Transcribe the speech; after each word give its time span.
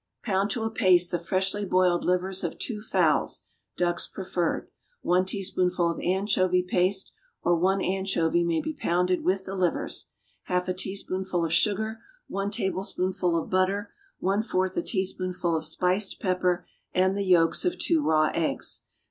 = 0.15 0.23
Pound 0.23 0.49
to 0.49 0.63
a 0.63 0.71
paste 0.71 1.11
the 1.11 1.19
freshly 1.19 1.63
boiled 1.63 2.03
livers 2.03 2.43
of 2.43 2.57
two 2.57 2.81
fowls 2.81 3.43
(ducks 3.77 4.07
preferred), 4.07 4.67
one 5.03 5.25
teaspoonful 5.25 5.91
of 5.91 5.99
anchovy 5.99 6.63
paste 6.63 7.11
(or 7.43 7.55
one 7.55 7.83
anchovy 7.83 8.43
may 8.43 8.61
be 8.61 8.73
pounded 8.73 9.23
with 9.23 9.45
the 9.45 9.53
livers), 9.53 10.09
half 10.45 10.67
a 10.67 10.73
teaspoonful 10.73 11.45
of 11.45 11.53
sugar, 11.53 11.99
one 12.27 12.49
tablespoonful 12.49 13.37
of 13.37 13.51
butter, 13.51 13.93
one 14.17 14.41
fourth 14.41 14.75
a 14.75 14.81
teaspoonful 14.81 15.55
of 15.55 15.63
spiced 15.65 16.19
pepper 16.19 16.65
and 16.95 17.15
the 17.15 17.21
yolks 17.23 17.63
of 17.63 17.77
two 17.77 18.03
raw 18.03 18.31
eggs. 18.33 18.81